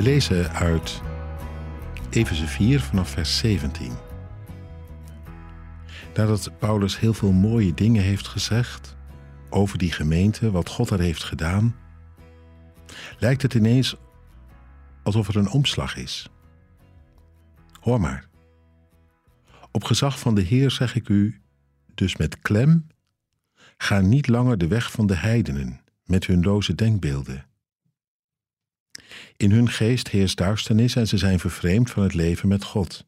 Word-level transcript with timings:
We 0.00 0.06
lezen 0.06 0.52
uit 0.52 1.00
Efeze 2.10 2.46
4 2.46 2.80
vanaf 2.80 3.10
vers 3.10 3.38
17. 3.38 3.92
Nadat 6.14 6.58
Paulus 6.58 6.98
heel 6.98 7.14
veel 7.14 7.32
mooie 7.32 7.74
dingen 7.74 8.02
heeft 8.02 8.28
gezegd 8.28 8.96
over 9.50 9.78
die 9.78 9.92
gemeente, 9.92 10.50
wat 10.50 10.68
God 10.68 10.90
er 10.90 11.00
heeft 11.00 11.24
gedaan, 11.24 11.76
lijkt 13.18 13.42
het 13.42 13.54
ineens 13.54 13.96
alsof 15.02 15.28
er 15.28 15.36
een 15.36 15.50
omslag 15.50 15.96
is. 15.96 16.28
Hoor 17.80 18.00
maar. 18.00 18.24
Op 19.70 19.84
gezag 19.84 20.18
van 20.18 20.34
de 20.34 20.42
Heer 20.42 20.70
zeg 20.70 20.94
ik 20.94 21.08
u, 21.08 21.40
dus 21.94 22.16
met 22.16 22.40
klem, 22.40 22.86
ga 23.76 24.00
niet 24.00 24.28
langer 24.28 24.58
de 24.58 24.66
weg 24.66 24.90
van 24.90 25.06
de 25.06 25.16
heidenen 25.16 25.80
met 26.04 26.26
hun 26.26 26.42
loze 26.42 26.74
denkbeelden. 26.74 27.48
In 29.40 29.50
hun 29.50 29.68
geest 29.68 30.08
heerst 30.08 30.36
duisternis 30.36 30.96
en 30.96 31.06
ze 31.08 31.18
zijn 31.18 31.38
vervreemd 31.38 31.90
van 31.90 32.02
het 32.02 32.14
leven 32.14 32.48
met 32.48 32.64
God, 32.64 33.06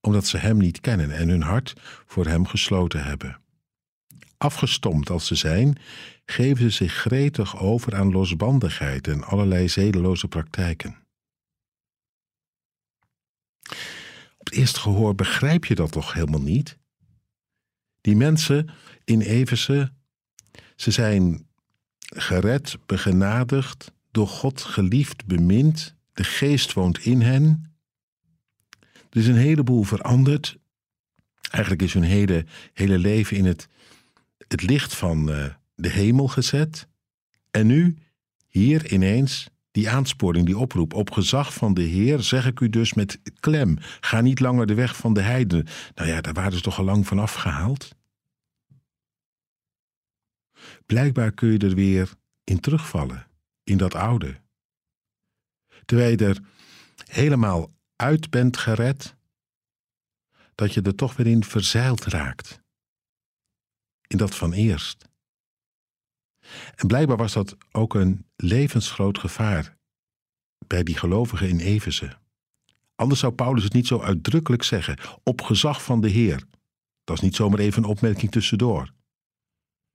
omdat 0.00 0.26
ze 0.26 0.38
Hem 0.38 0.58
niet 0.58 0.80
kennen 0.80 1.10
en 1.10 1.28
hun 1.28 1.42
hart 1.42 1.72
voor 2.06 2.26
Hem 2.26 2.46
gesloten 2.46 3.04
hebben. 3.04 3.40
Afgestompt 4.36 5.10
als 5.10 5.26
ze 5.26 5.34
zijn, 5.34 5.78
geven 6.24 6.62
ze 6.62 6.70
zich 6.70 6.94
gretig 6.94 7.58
over 7.58 7.94
aan 7.94 8.12
losbandigheid 8.12 9.08
en 9.08 9.24
allerlei 9.24 9.68
zedeloze 9.68 10.28
praktijken. 10.28 10.96
Op 14.38 14.46
het 14.46 14.52
eerste 14.52 14.80
gehoor 14.80 15.14
begrijp 15.14 15.64
je 15.64 15.74
dat 15.74 15.92
toch 15.92 16.12
helemaal 16.12 16.42
niet? 16.42 16.78
Die 18.00 18.16
mensen 18.16 18.70
in 19.04 19.20
Everse, 19.20 19.92
ze 20.76 20.90
zijn 20.90 21.48
gered, 22.00 22.78
begenadigd, 22.86 23.92
door 24.12 24.28
God 24.28 24.62
geliefd, 24.62 25.26
bemind. 25.26 25.94
De 26.12 26.24
geest 26.24 26.72
woont 26.72 26.98
in 26.98 27.20
hen. 27.20 27.74
Er 28.80 29.18
is 29.18 29.26
een 29.26 29.36
heleboel 29.36 29.82
veranderd. 29.82 30.58
Eigenlijk 31.50 31.82
is 31.82 31.94
hun 31.94 32.02
hele, 32.02 32.46
hele 32.72 32.98
leven 32.98 33.36
in 33.36 33.44
het, 33.44 33.68
het 34.48 34.62
licht 34.62 34.94
van 34.94 35.30
uh, 35.30 35.44
de 35.74 35.88
hemel 35.88 36.28
gezet. 36.28 36.88
En 37.50 37.66
nu, 37.66 37.96
hier 38.48 38.92
ineens, 38.92 39.48
die 39.70 39.90
aansporing, 39.90 40.46
die 40.46 40.58
oproep. 40.58 40.94
Op 40.94 41.10
gezag 41.10 41.54
van 41.54 41.74
de 41.74 41.82
Heer 41.82 42.22
zeg 42.22 42.46
ik 42.46 42.60
u 42.60 42.68
dus 42.68 42.94
met 42.94 43.20
klem: 43.40 43.76
ga 44.00 44.20
niet 44.20 44.40
langer 44.40 44.66
de 44.66 44.74
weg 44.74 44.96
van 44.96 45.14
de 45.14 45.22
heidenen. 45.22 45.66
Nou 45.94 46.08
ja, 46.08 46.20
daar 46.20 46.32
waren 46.32 46.52
ze 46.52 46.60
toch 46.60 46.78
al 46.78 46.84
lang 46.84 47.06
van 47.06 47.18
afgehaald. 47.18 47.94
Blijkbaar 50.86 51.32
kun 51.32 51.52
je 51.52 51.58
er 51.58 51.74
weer 51.74 52.10
in 52.44 52.60
terugvallen, 52.60 53.26
in 53.72 53.78
dat 53.78 53.94
oude. 53.94 54.40
Terwijl 55.84 56.10
je 56.10 56.26
er 56.26 56.40
helemaal 57.06 57.72
uit 57.96 58.30
bent 58.30 58.56
gered, 58.56 59.16
dat 60.54 60.74
je 60.74 60.82
er 60.82 60.94
toch 60.94 61.16
weer 61.16 61.26
in 61.26 61.44
verzeild 61.44 62.04
raakt. 62.04 62.60
In 64.06 64.16
dat 64.16 64.34
van 64.34 64.52
eerst. 64.52 65.10
En 66.74 66.86
blijkbaar 66.86 67.16
was 67.16 67.32
dat 67.32 67.56
ook 67.70 67.94
een 67.94 68.26
levensgroot 68.36 69.18
gevaar 69.18 69.76
bij 70.66 70.82
die 70.82 70.96
gelovigen 70.96 71.48
in 71.48 71.58
Efeze. 71.58 72.16
Anders 72.94 73.20
zou 73.20 73.32
Paulus 73.32 73.64
het 73.64 73.72
niet 73.72 73.86
zo 73.86 74.00
uitdrukkelijk 74.00 74.62
zeggen, 74.62 74.98
op 75.22 75.40
gezag 75.40 75.84
van 75.84 76.00
de 76.00 76.08
Heer. 76.08 76.44
Dat 77.04 77.16
is 77.16 77.22
niet 77.22 77.36
zomaar 77.36 77.58
even 77.58 77.82
een 77.82 77.88
opmerking 77.88 78.30
tussendoor. 78.30 78.92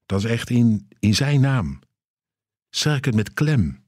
Dat 0.05 0.23
is 0.23 0.31
echt 0.31 0.49
in, 0.49 0.87
in 0.99 1.15
zijn 1.15 1.41
naam. 1.41 1.79
Ik 2.69 3.05
het 3.05 3.15
met 3.15 3.33
klem. 3.33 3.85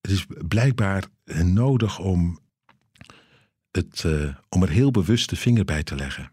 Het 0.00 0.10
is 0.10 0.26
blijkbaar 0.48 1.04
nodig 1.42 1.98
om, 1.98 2.38
het, 3.70 4.02
uh, 4.02 4.36
om 4.48 4.62
er 4.62 4.68
heel 4.68 4.90
bewust 4.90 5.28
de 5.28 5.36
vinger 5.36 5.64
bij 5.64 5.82
te 5.82 5.94
leggen. 5.94 6.32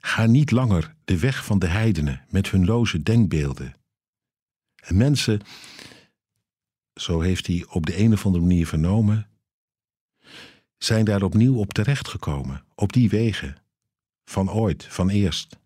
Ga 0.00 0.26
niet 0.26 0.50
langer 0.50 0.94
de 1.04 1.18
weg 1.18 1.44
van 1.44 1.58
de 1.58 1.66
heidenen 1.66 2.24
met 2.28 2.50
hun 2.50 2.64
loze 2.64 3.02
denkbeelden. 3.02 3.74
En 4.74 4.96
mensen, 4.96 5.40
zo 6.94 7.20
heeft 7.20 7.46
hij 7.46 7.66
op 7.68 7.86
de 7.86 7.98
een 7.98 8.12
of 8.12 8.26
andere 8.26 8.44
manier 8.44 8.66
vernomen, 8.66 9.28
zijn 10.78 11.04
daar 11.04 11.22
opnieuw 11.22 11.56
op 11.58 11.72
terechtgekomen, 11.72 12.64
op 12.74 12.92
die 12.92 13.08
wegen, 13.08 13.56
van 14.24 14.50
ooit, 14.50 14.84
van 14.84 15.08
eerst. 15.08 15.58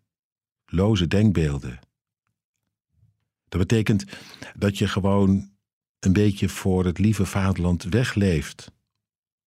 Loze 0.67 1.07
denkbeelden. 1.07 1.79
Dat 3.49 3.61
betekent 3.61 4.05
dat 4.57 4.79
je 4.79 4.89
gewoon 4.89 5.51
een 5.99 6.13
beetje 6.13 6.49
voor 6.49 6.85
het 6.85 6.99
lieve 6.99 7.27
vaderland 7.27 7.83
wegleeft. 7.83 8.73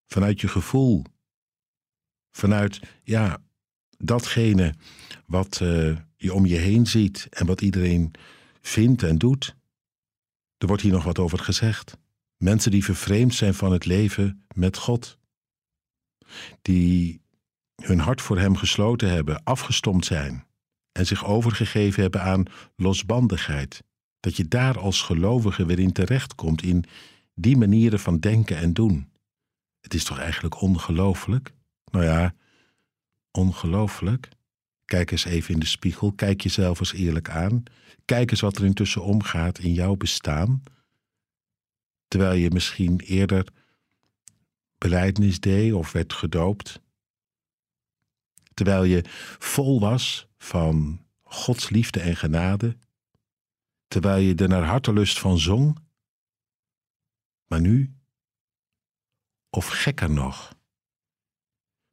Vanuit 0.07 0.41
je 0.41 0.47
gevoel. 0.47 1.03
Vanuit, 2.31 2.79
ja, 3.03 3.43
datgene 3.97 4.75
wat 5.25 5.59
uh, 5.63 5.97
je 6.17 6.33
om 6.33 6.45
je 6.45 6.55
heen 6.57 6.87
ziet 6.87 7.27
en 7.29 7.45
wat 7.45 7.61
iedereen 7.61 8.11
vindt 8.61 9.03
en 9.03 9.17
doet. 9.17 9.55
Er 10.57 10.67
wordt 10.67 10.81
hier 10.81 10.91
nog 10.91 11.03
wat 11.03 11.19
over 11.19 11.39
gezegd. 11.39 11.97
Mensen 12.37 12.71
die 12.71 12.83
vervreemd 12.83 13.33
zijn 13.33 13.53
van 13.53 13.71
het 13.71 13.85
leven 13.85 14.45
met 14.55 14.77
God. 14.77 15.17
Die 16.61 17.21
hun 17.75 17.99
hart 17.99 18.21
voor 18.21 18.39
Hem 18.39 18.55
gesloten 18.55 19.09
hebben, 19.09 19.43
afgestomd 19.43 20.05
zijn 20.05 20.45
en 20.91 21.05
zich 21.05 21.25
overgegeven 21.25 22.01
hebben 22.01 22.21
aan 22.21 22.45
losbandigheid. 22.75 23.83
Dat 24.21 24.35
je 24.35 24.47
daar 24.47 24.79
als 24.79 25.01
gelovige 25.01 25.65
weer 25.65 25.79
in 25.79 25.91
terechtkomt 25.91 26.63
in 26.63 26.83
die 27.33 27.57
manieren 27.57 27.99
van 27.99 28.19
denken 28.19 28.57
en 28.57 28.73
doen. 28.73 29.09
Het 29.81 29.93
is 29.93 30.03
toch 30.03 30.19
eigenlijk 30.19 30.61
ongelooflijk? 30.61 31.53
Nou 31.91 32.05
ja, 32.05 32.33
ongelooflijk. 33.31 34.29
Kijk 34.85 35.11
eens 35.11 35.25
even 35.25 35.53
in 35.53 35.59
de 35.59 35.65
spiegel, 35.65 36.11
kijk 36.11 36.41
jezelf 36.41 36.79
eens 36.79 36.93
eerlijk 36.93 37.29
aan. 37.29 37.63
Kijk 38.05 38.31
eens 38.31 38.41
wat 38.41 38.57
er 38.57 38.65
intussen 38.65 39.03
omgaat 39.03 39.59
in 39.59 39.73
jouw 39.73 39.95
bestaan. 39.95 40.63
Terwijl 42.07 42.33
je 42.33 42.51
misschien 42.51 42.99
eerder 42.99 43.47
beleidnis 44.77 45.39
deed 45.39 45.73
of 45.73 45.91
werd 45.91 46.13
gedoopt. 46.13 46.81
Terwijl 48.53 48.83
je 48.83 49.03
vol 49.39 49.79
was 49.79 50.27
van 50.37 51.05
Gods 51.23 51.69
liefde 51.69 51.99
en 51.99 52.15
genade. 52.15 52.77
Terwijl 53.91 54.21
je 54.21 54.35
er 54.35 54.47
naar 54.47 54.63
hartelust 54.63 55.19
van 55.19 55.39
zong. 55.39 55.77
Maar 57.47 57.61
nu, 57.61 57.95
of 59.49 59.67
gekker 59.67 60.09
nog, 60.09 60.55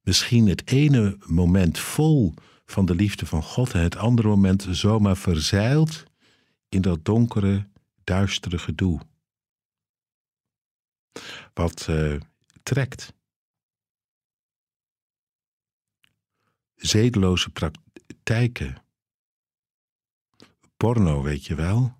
misschien 0.00 0.48
het 0.48 0.70
ene 0.70 1.16
moment 1.26 1.78
vol 1.78 2.34
van 2.64 2.86
de 2.86 2.94
liefde 2.94 3.26
van 3.26 3.42
God 3.42 3.72
en 3.72 3.80
het 3.80 3.96
andere 3.96 4.28
moment 4.28 4.66
zomaar 4.70 5.16
verzeild 5.16 6.04
in 6.68 6.82
dat 6.82 7.04
donkere, 7.04 7.68
duistere 8.04 8.58
gedoe. 8.58 9.00
Wat 11.54 11.86
uh, 11.90 12.20
trekt. 12.62 13.12
Zedeloze 16.74 17.50
praktijken. 17.50 18.87
Porno, 20.78 21.22
weet 21.22 21.44
je 21.44 21.54
wel? 21.54 21.96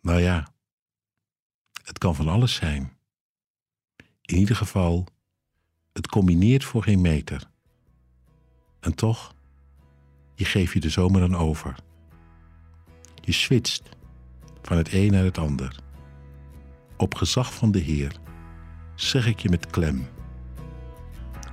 Nou 0.00 0.20
ja, 0.20 0.52
het 1.82 1.98
kan 1.98 2.14
van 2.14 2.28
alles 2.28 2.54
zijn. 2.54 2.98
In 4.22 4.36
ieder 4.36 4.56
geval 4.56 5.06
het 5.92 6.06
combineert 6.06 6.64
voor 6.64 6.82
geen 6.82 7.00
meter. 7.00 7.50
En 8.80 8.94
toch, 8.94 9.34
je 10.34 10.44
geeft 10.44 10.72
je 10.72 10.80
de 10.80 10.90
zomer 10.90 11.22
aan 11.22 11.36
over. 11.36 11.74
Je 13.14 13.32
switcht 13.32 13.88
van 14.62 14.76
het 14.76 14.92
een 14.92 15.12
naar 15.12 15.24
het 15.24 15.38
ander. 15.38 15.80
Op 16.96 17.14
gezag 17.14 17.54
van 17.54 17.70
de 17.70 17.80
Heer 17.80 18.20
zeg 18.94 19.26
ik 19.26 19.40
je 19.40 19.48
met 19.48 19.66
klem. 19.66 20.08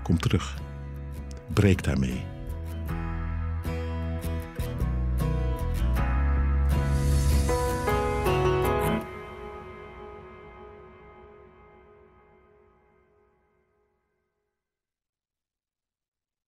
Kom 0.03 0.19
terug. 0.19 0.57
Breek 1.53 1.83
daarmee. 1.83 2.36